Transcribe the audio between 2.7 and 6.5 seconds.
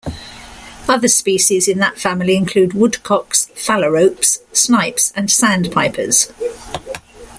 woodcocks, phalaropes, snipes, and sandpipers.